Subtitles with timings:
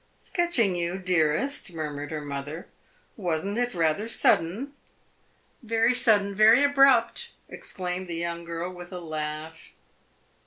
[0.19, 2.65] "Sketching you, dearest?" murmured her mother.
[3.15, 4.73] "Was n't it rather sudden?"
[5.61, 9.69] "Very sudden very abrupt!" exclaimed the young girl with a laugh.